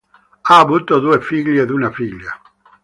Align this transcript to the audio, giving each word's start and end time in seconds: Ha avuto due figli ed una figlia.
Ha 0.45 0.57
avuto 0.57 0.97
due 0.97 1.21
figli 1.21 1.59
ed 1.59 1.69
una 1.69 1.91
figlia. 1.91 2.35